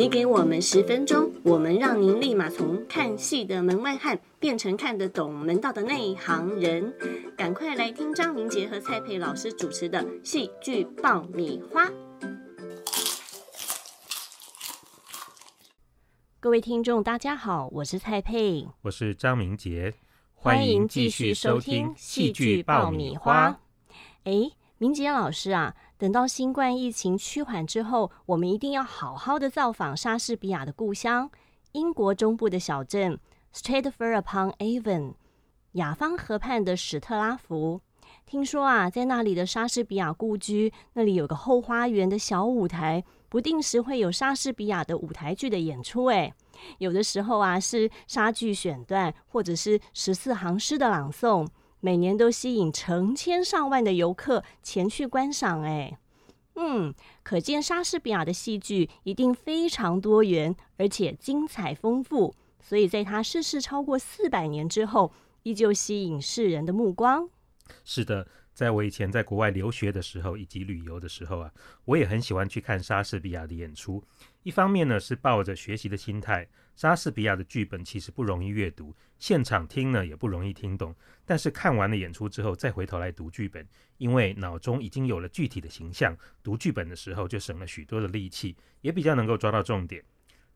[0.00, 6.94] 你给我们十分钟，我们让您立马从看戏的门外汉变成看得懂门道的内行人。
[7.36, 11.86] 赶快来听张明杰和蔡佩老师主持的戏剧爆米花。
[16.40, 19.92] 各位听众，大家好，我是蔡佩，我是张明杰，
[20.32, 23.60] 欢迎继续收听戏剧爆米花。
[24.24, 25.74] 哎，明杰老师啊。
[25.98, 31.30] 等到新冠疫情趋缓之后，我们一定要好好的造访莎士比亚的故乡——
[31.72, 33.20] 英国中部的小镇
[33.54, 35.12] Stratford upon Avon，
[35.72, 37.82] 雅芳河畔的史特拉福。
[38.24, 46.06] 听说啊，在那里的莎士比亚故居，那里有个后花园的小舞台，不定时会有莎士比亚的舞台剧的演出。
[46.06, 46.32] 哎，
[46.78, 51.46] 有的时候啊，是莎剧选段，或者是十四行诗的朗诵。
[51.80, 55.98] 每年都吸引成千上万的游客前去观赏，哎，
[56.54, 62.34] 嗯，可见莎士比亚的戏剧一定非常多元，而且精彩丰富。
[62.62, 67.28] 所以，在他逝世超过四百年之后，依旧吸引世人的目光。
[67.84, 68.28] 是的，
[68.60, 71.50] 在我以前在国外留学的时候，以及旅游的时候啊，
[71.86, 74.04] 我也很喜欢去看莎士比亚的演出。
[74.42, 76.46] 一方面呢，是抱着学习的心态。
[76.76, 80.94] 莎士比亚的剧本其实不容易阅读，现场听呢也不容易听懂。
[81.24, 83.66] 但是看完了演出之后，再回头来读剧本，
[83.96, 90.04] 因为脑中已经有了具体的形象，读剧本的时候就省了许多的力气，也比较能够抓到重点。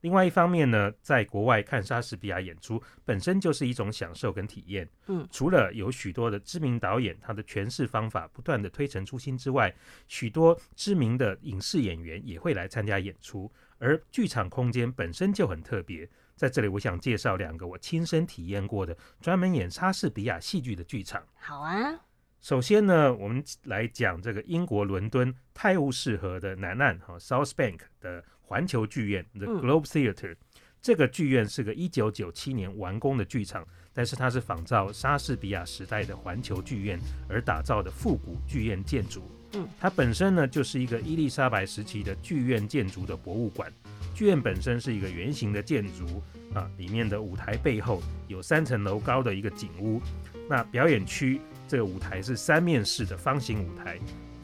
[0.04, 4.86] 另外一方面呢，在国外看莎士比亚演出本身就是一种享受跟体验。
[5.06, 9.74] 嗯，除了有许多的知名导演，他的诠释方法不断的推陈出新之外，
[10.06, 13.50] 许多知名的影视演员也会来参加演出。
[13.78, 21.26] 而剧场空间本身就很特别，在这里我想介绍两个我亲身体验过的专门演莎士比亚戏剧的剧场。
[21.36, 21.98] 好啊，
[22.42, 30.36] 首先呢，我们来讲这个英国伦敦泰晤士河的南岸哈 South Bank 的环球剧院 The Globe Theatre。
[30.80, 39.22] 这个剧院是个一九九七年完工的剧场，但是它是仿照莎士比亚时代的环球剧院而打造的复古剧院建筑。
[39.54, 43.72] 嗯，它本身呢就是一个伊丽莎白时期的剧院建筑的博物馆。
[44.14, 46.22] 剧院本身是一个圆形的建筑
[46.52, 50.02] 啊，里面的舞台背后有三层楼高的一个景屋。
[50.50, 53.98] 那表演区这个舞台是三面式的方形舞台，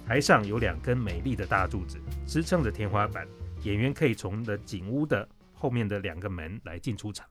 [0.06, 3.28] 台上有两根美丽的大柱子支撑着天花板，
[3.62, 7.26] 演员可以从的景屋的后面的两个门来进出场。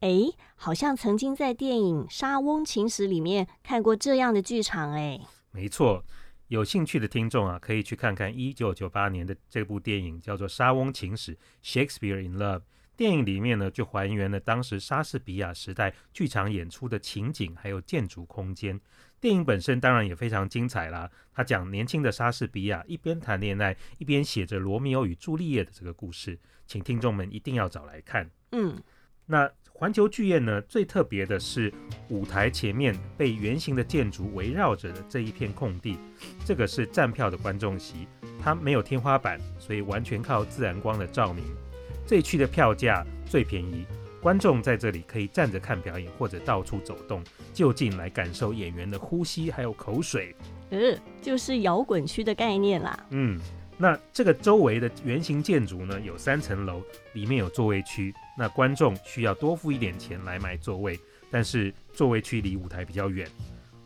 [0.00, 0.24] 哎，
[0.56, 5.20] 好像曾经在电影《莎翁情史》里面看过这样的剧场哎。
[5.50, 6.04] 没错。
[6.48, 12.60] 有兴趣的听众啊，可以去看看一九九八年的这部电影，叫做《莎翁情史》（Shakespeare in Love）。
[12.96, 18.80] 电影里面呢，就还原了当时莎士比亚时代剧场演出的情景，还有建筑空间。
[19.20, 21.10] 电影本身当然也非常精彩啦。
[21.32, 28.30] 他讲年轻的莎士比亚一边谈恋爱，一边写着《罗密欧与朱丽叶》的这个故事，请听众们一定要找来看。
[28.52, 28.80] 嗯，
[29.26, 29.50] 那。
[29.74, 31.72] 环球剧院呢，最特别的是
[32.08, 35.98] 舞台前面被圆形的建筑围绕着的这一片空地，
[36.44, 38.06] 这个是站票的观众席，
[38.38, 41.42] 它没有天花板，所以完全靠自然光的照明。
[42.12, 43.86] 这一区的票价最便宜，
[44.20, 47.24] 观众在这里可以站着看表演，或者到处走动，
[47.54, 50.36] 就近来感受演员的呼吸还有口水。
[50.68, 53.06] 呃，就是摇滚区的概念啦。
[53.12, 53.40] 嗯。
[53.78, 56.82] 那这个周围的圆形建筑呢，有三层楼，
[57.14, 58.14] 里面有座位区。
[58.36, 63.26] 那观众需要多付一点钱来买座位，但是座位区离舞台比较远。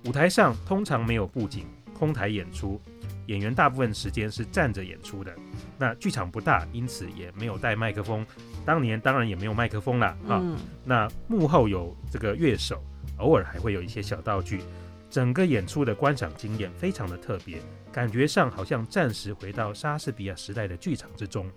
[0.06, 2.80] 舞台上通常没有布景，空台演出，
[3.26, 5.34] 演员大部分时间是站着演出的。
[5.78, 8.26] 那剧场不大，因此也没有带麦克风。
[8.64, 10.42] 当年当然也没有麦克风了啊。
[10.84, 12.82] 那幕后有这个乐手，
[13.18, 14.60] 偶尔还会有一些小道具。
[15.08, 17.58] 整个演出的观赏经验非常的特别，
[17.92, 21.50] 感觉上好像暂时回到莎士比亚时代的剧场之中。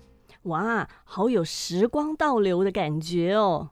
[0.44, 3.72] 哇，好有时光倒流的感觉哦！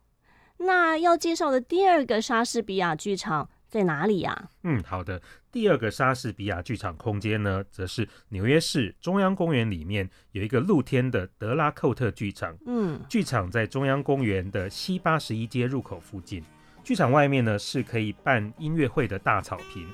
[0.57, 4.49] 那要介绍的第二个莎士比亚剧场在哪里呀？
[4.63, 12.57] 嗯，好的，第二个莎士比亚剧场空间呢，则是纽约市中央公园里面有一个露天的德拉寇特剧场。
[12.65, 16.43] 嗯，剧场在中央公园的西八十一街入口附近。
[16.83, 19.85] 剧场外面呢是可以办音乐会的大草坪，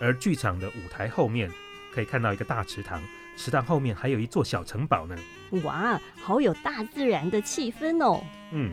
[0.00, 1.48] 而剧场的舞台后面
[1.92, 3.00] 可以看到一个大池塘，
[3.36, 5.16] 池塘后面还有一座小城堡呢。
[5.62, 8.24] 哇，好有大自然的气氛哦。
[8.50, 8.72] 嗯，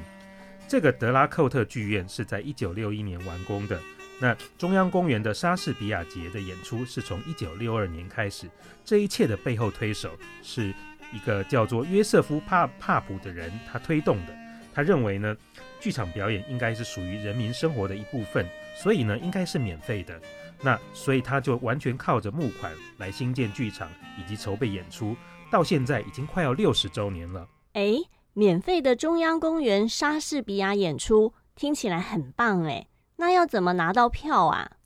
[0.68, 3.80] 这个德拉寇特剧院是在一九六一年完工的。
[4.20, 8.50] 那中央公园的莎士比亚节的演出是从一九六二年开始。
[8.84, 10.12] 这一切的背后推手
[10.44, 10.74] 是
[11.14, 14.36] 一个叫做约瑟夫帕帕普的人，他推动的。
[14.74, 15.36] 他认为呢。
[15.82, 18.46] 剧场表演应该是属于人民生活的一部分，
[18.76, 20.20] 所以呢，应该是免费的。
[20.62, 25.16] 那所以他就完全靠着募款来新建剧场以及筹备演出，
[25.50, 27.48] 到现在已经快要六十周年了。
[27.72, 27.96] 哎，
[28.34, 32.86] 免费的中央公园莎士比亚演出，听起来很棒哎。
[33.20, 34.78] 那要怎么拿到票啊？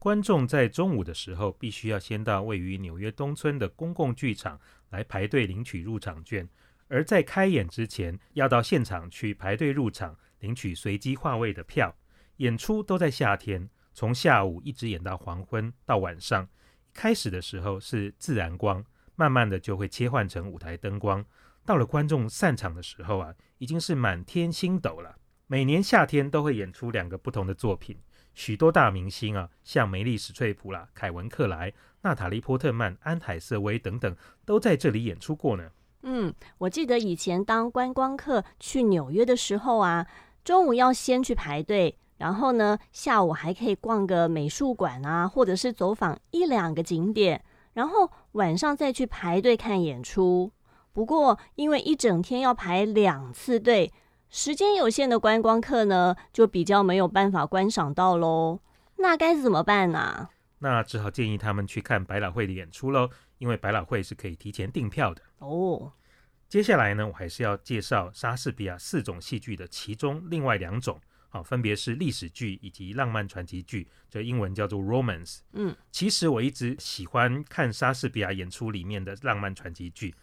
[0.00, 4.60] 观众在中午的时候，必须要先到位于纽约东村的公共剧场
[4.90, 6.48] 来排队领取入场券，
[6.88, 11.94] 而在开演之前，要到现场去排队入场领取随机划位的票。
[12.38, 16.48] 演出都在夏天，从下午一直演到黄昏到晚上。
[16.92, 18.84] 开始的时候是自然光，
[19.14, 21.24] 慢慢的就会切换成舞台灯光。
[21.64, 25.16] 到了观众散场的时候啊，已经是满天星斗了。
[25.48, 27.96] 每年夏天都会演出两个不同的作品，
[28.34, 31.72] 许多大明星啊，像梅丽史翠普啦、凯文克莱、
[32.02, 35.70] 娜塔莉波特曼、安海瑟薇等等，都在这里演出过呢。
[36.02, 40.04] 嗯，我记得以前当观光客去纽约的时候啊，
[40.42, 41.96] 中午要先去排队。
[42.18, 47.44] 然后呢，下午还可以逛个美术馆啊，或者是走访一两个景点，
[47.74, 50.50] 然后晚上再去排队看演出。
[50.94, 53.92] 不过，因为一整天要排两次队，
[54.28, 58.60] 时间有限的观光客呢，就比较没有办法观赏到喽。
[58.96, 60.28] 那该怎么办呢？
[60.58, 65.92] 那只好建议他们去看百老汇的演出喽，因为百老汇是可以提前订票的哦。
[66.48, 71.00] 接下来呢，我还是要介绍莎士比亚四种戏剧的其中另外两种。
[71.30, 75.40] 啊，分别是历史剧以及浪漫传奇剧，这英文叫做 romance。
[75.52, 80.14] 嗯，其实我一直喜欢看莎士比亚演出里面的浪漫传奇剧，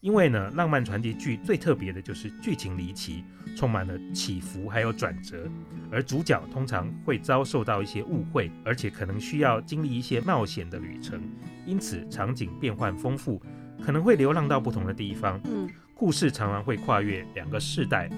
[0.00, 3.22] 因为呢，浪漫传奇剧最特别的就是剧情离奇，
[3.54, 5.46] 充满了起伏还有转折，
[5.92, 11.20] 而主角通常会遭受到一些误会，而且可能需要经历一些冒险的旅程，
[11.66, 13.42] 因此场景变换丰富，
[13.82, 15.38] 可能会流浪到不同的地方。
[15.44, 18.08] 嗯，故事常常会跨越两个世代，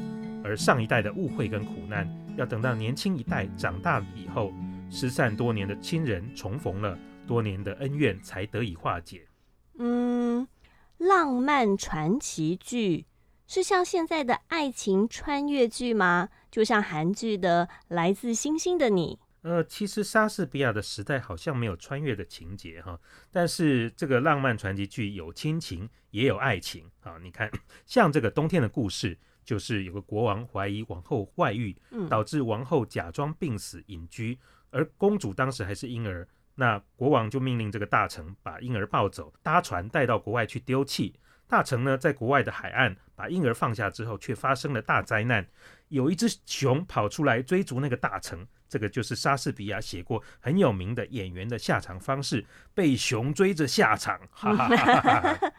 [0.44, 2.08] 而上一代的误会跟苦难。
[2.36, 4.54] 要等到年轻一代长大以后，
[4.88, 6.96] 失散多年的亲人重逢了，
[7.26, 9.26] 多年的恩怨才得以化解。
[9.78, 10.46] 嗯，
[11.02, 13.06] 浪漫传奇剧
[13.46, 16.28] 是像现在的爱情穿越剧吗？
[16.50, 19.18] 就像韩剧的《来自星星的你》。
[19.48, 23.00] 呃，其实莎士比亚的时代好像没有穿越的情节哈，
[23.32, 27.18] 但是这个浪漫传奇剧有亲情也有爱情啊。
[27.20, 27.50] 你看，
[27.84, 29.18] 像这个冬天的故事。
[29.44, 31.76] 就是有个国王怀疑王后外遇，
[32.08, 34.38] 导致王后假装病死隐居，
[34.70, 41.18] 而公主当时还是婴儿，那国王就命令这个大臣把婴儿抱走，搭船带到国外去丢弃。
[41.48, 45.46] 大臣呢，在国外的海岸把婴儿放下之后，却发生了大灾难，
[45.88, 48.46] 有一只熊跑出来追逐那个大臣。
[48.68, 54.18] 这个就是莎士比亚写过很有名的演员的下场方式，被熊追着下场。
[54.30, 55.52] 哈哈哈哈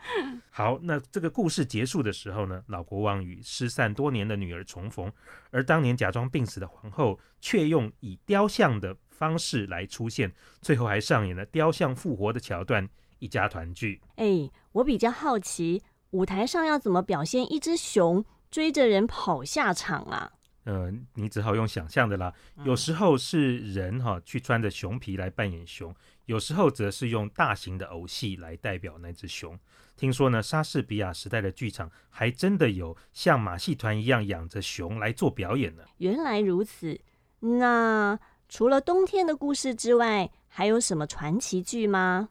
[0.49, 5.13] 好，那这个故事结束的时候呢，老国王与失散多年的女儿重逢，
[5.51, 12.89] 而当年假装病死的皇后却用以雕像的方式来出现，最后还上演了雕像复活的桥段，
[13.19, 14.01] 一家团聚。
[14.17, 20.33] 哎，我比较好奇，舞台上要怎么表现一只熊追着人跑下场啊？
[20.65, 22.33] 呃，你只好用想象的啦。
[22.65, 25.95] 有时候是人哈去穿着熊皮来扮演熊，
[26.25, 29.57] 有时候则是用大型的偶戏来代表那只熊。
[29.95, 35.83] 听说呢，莎士比亚时代的剧场还真的有像马戏团一样养着熊来做表演呢。
[35.99, 36.99] 原来如此。
[37.39, 38.17] 那
[38.55, 42.29] 除了冬天的故事之外，还有什么传奇剧吗？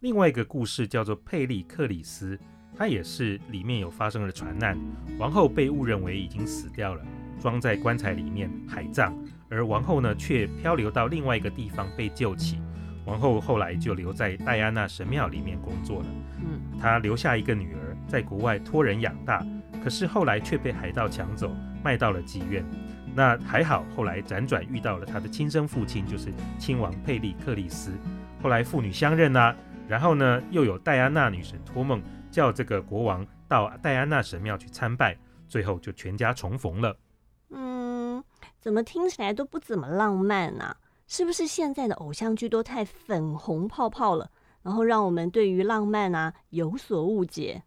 [0.00, 2.36] 另外一个故事叫做《佩利克里斯》，
[2.76, 4.76] 它也是里面有发生了船难，
[5.18, 7.02] 王后被误认为已经死掉了。
[7.40, 9.14] 装在棺材里面海葬，
[9.48, 12.60] 而王后呢却漂流到另外一个地方被救起。
[13.06, 16.06] 王后后来就留在戴安娜神庙里面工作了。
[16.40, 19.42] 嗯，她留下一个女儿在国外托人养大，
[19.82, 21.50] 可是后来却被海盗抢走，
[21.82, 22.62] 卖到了妓院。
[23.14, 27.92] 那还好，后来辗转遇到了他的亲生父亲，就是亲王佩利克里斯。
[28.42, 29.54] 后来父女相认啊，
[29.86, 35.16] 然后呢又有戴安娜女神托梦，叫这个国王到戴安娜神庙去参拜，
[35.46, 36.96] 最后就全家重逢了。
[37.50, 38.24] 嗯
[38.58, 40.76] 怎么听起来都不怎么浪漫啊？
[41.06, 44.30] 是不是现在的偶像剧都太粉红泡泡了，
[44.62, 47.62] 然后让我们对于浪漫啊有所误解？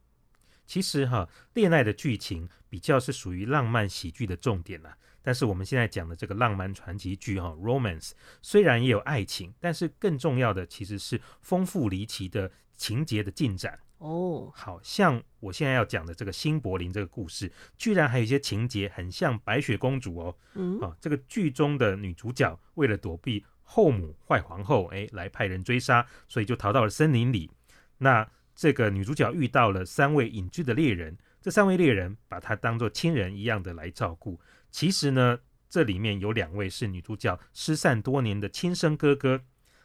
[0.65, 4.97] 其实哈，恋爱的剧情比较是属于浪漫喜剧的重点啦。
[5.25, 8.11] 但是我们现在讲的这个浪漫传奇剧哈，romance
[8.43, 13.79] 虽然也有爱情，但是更重要的其实是丰富离奇的情节的进展。
[13.97, 20.37] 哦，好像我现在要讲的这个新柏林这个故事，居然还有一些情节很像白雪公主哦。
[20.53, 27.49] 嗯，啊，这个剧中的女主角为了躲避后母坏皇后，哎，来派人追杀，所以就逃到了森林里。
[27.97, 34.39] 那这个女主角遇到了三位隐居的猎人，这三位猎人把她当做亲人一样的来照顾。
[34.75, 35.39] 其实呢，
[35.69, 39.41] 这里面有两位是女主角失散多年的亲生哥哥。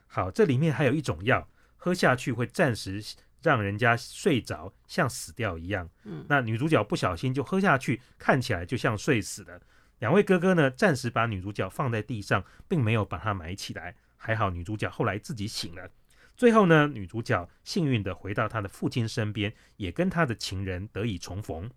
[0.09, 3.00] 好，这里面还有一种药，喝下去会暂时。
[3.40, 5.88] 让人家睡着像死掉一样。
[6.04, 9.61] 嗯那女主角不小心就喝下去，看起来就像睡死了。
[10.00, 13.94] 两位哥哥呢，暂时把女主角放在地上，并没有把她埋起来。
[14.16, 15.88] 还好女主角后来自己醒了。
[16.37, 21.70] 最后呢，女主角幸运的回到她的父亲身边，也跟她的情人得以重逢。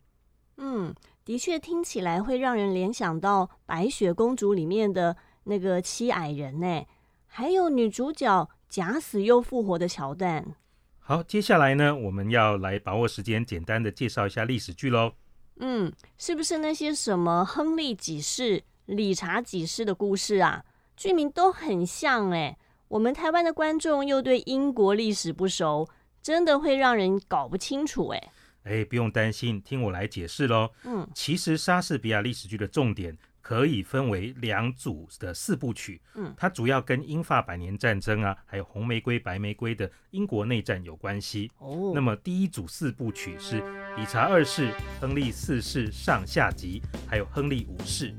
[0.58, 0.94] 嗯，
[1.26, 6.86] 的确听起来会让人联想到《白雪公主》里面的那个七矮人呢，
[7.28, 10.56] 还有女主角假死又复活的桥段。
[11.00, 15.14] 好，接下来呢，我们要来把握时间，简单的介绍一下历史剧喽。
[15.58, 20.64] 嗯，是不是那些什么亨利几世、理查几世的故事啊？
[20.96, 22.58] 剧名都很像哎。
[22.88, 25.90] 我们台湾的观众又对英国历史不熟，
[26.22, 28.32] 真的会让人搞不清楚哎。
[28.64, 30.70] 哎，不用担心，听我来解释喽。
[30.84, 36.02] 嗯，其实莎士比亚历史剧的重点可以分为两组的四部曲。
[36.16, 41.52] 嗯，它主要跟英法百年战争啊，还有红玫瑰、白玫瑰的英国内战有关系。
[41.60, 43.58] 哦，那么第一组四部曲是
[43.98, 48.16] 理查二世、亨利四世上下集，还有亨利五世。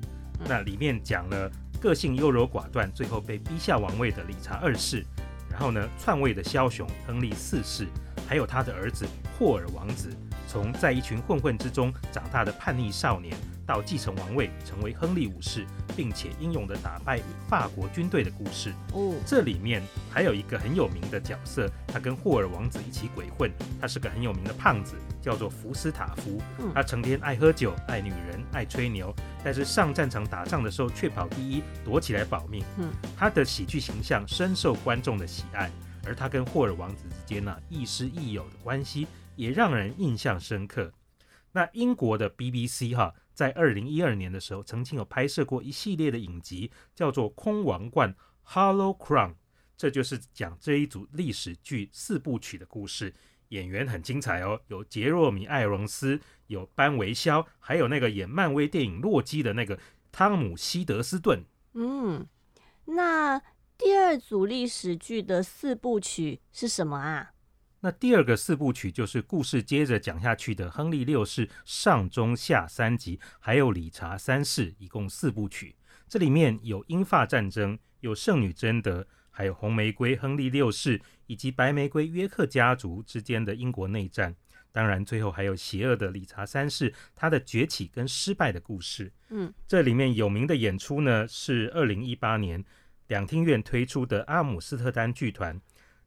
[0.46, 5.02] 那里面讲了个性优柔寡断，最后被逼下王位的理查二世，
[5.50, 7.86] 然后呢篡位的枭雄亨利四世，
[8.28, 9.06] 还有他的儿子
[9.38, 10.10] 霍尔王子，
[10.54, 18.72] 从在一群混混之中长大的叛逆少年，到继承王位成为亨利五世，并且英勇的打败法国军队的故事。
[18.92, 19.82] 哦，这里面
[20.12, 26.70] 还有一个很有名的角色，他跟霍尔王子一起鬼混，他是个很有名的胖子，叫做福斯塔夫嗯。
[26.72, 32.64] 他成天爱喝酒、爱女人、爱吹牛，但是上战场打仗的时候却跑第一，躲起来保命。
[32.78, 35.68] 嗯，他的喜剧形象深受观众的喜爱，
[36.06, 40.92] 而他跟霍尔王子之间呢亦师亦友的关系也让人印象深刻。
[41.52, 48.14] 那英国的 BBC 哈，在二零一二年的时候，曾经有拍摄过一系列的影集，叫做《空王冠》
[48.52, 49.34] （Hollow Crown），
[49.76, 53.14] 这就是讲这一组历史剧四部曲的故事。
[53.50, 59.78] 演员很精彩哦，有杰若米·艾荣斯，有班维肖，还有那个演漫威电影《洛基》的那个
[60.10, 61.44] 汤姆·希德斯顿。
[61.74, 62.26] 嗯，
[62.86, 63.40] 那
[63.78, 67.33] 第二组历史剧的四部曲是什么啊？
[67.84, 75.76] 那第二个四部曲就是故事接着讲下去的亨利六世上中下三集，还有理查三世，一共四部曲。
[76.08, 84.34] 这里面有英法战争，有圣女贞德，还有红玫瑰亨利六世以及白玫瑰约克家族之间的英国内战。
[84.72, 89.12] 当然，最后还有邪恶的理查三世他的崛起跟失败的故事。
[89.28, 92.64] 嗯，这里面有名的演出呢是二零一八年
[93.08, 95.60] 两厅院推出的阿姆斯特丹剧团，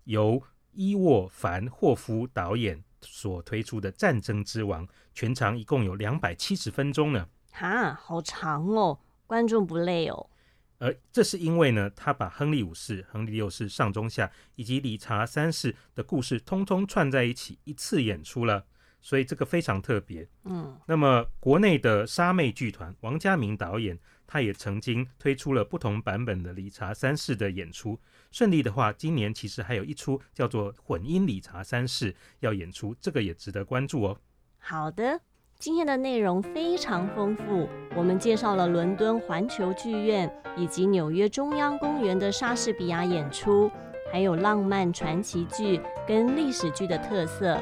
[0.06, 0.42] 由
[0.78, 7.28] 伊沃凡霍夫导演所推出的《战争之王》，全长一共有两百七十分钟呢。
[7.52, 10.30] 哈，好长哦，观众不累哦。
[10.78, 18.64] 而这是因为呢，他把亨利五世、亨利六世上中下以及理查三世的故事通通串在一起，一次演出了，
[19.02, 20.30] 所以这个非常特别。
[20.44, 28.00] 嗯，那么国内的沙妹剧团王家明导演，他也曾经推出了不同版本的理查三世的演出。
[28.32, 34.18] 顺利的话，今年其实还有一出叫做《混音理查三世》要演出，这个也值得关注哦。
[34.60, 35.20] 好的，
[35.58, 43.72] 今天的内容非常丰富，我们介绍了伦敦环球剧院以及纽约中央公园的莎士比亚演出，
[44.12, 47.60] 还有浪漫传奇剧跟历史剧的特色。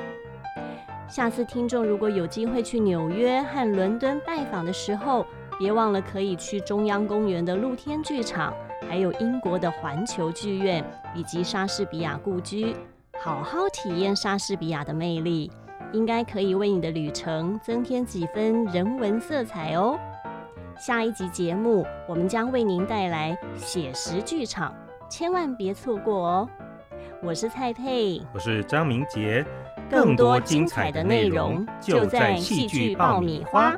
[1.08, 5.26] 下次听众如果有机会去纽约和伦敦拜访的时候，
[5.60, 8.54] 别忘了可以去中央公园的露天剧场，
[8.90, 12.76] 还有英国的环球剧院以及莎士比亚故居，
[13.20, 15.52] 好好体验莎士比亚的魅力。
[15.94, 19.98] 应该可以为你的旅程增添几分人文色彩哦。
[20.78, 24.74] 下一集节目，我们将为您带来写实剧场，
[25.10, 26.50] 千万别错过哦。
[27.24, 29.46] 我是蔡佩，我是张明杰，
[29.90, 33.74] 更多精彩的内容就在戏剧爆米花。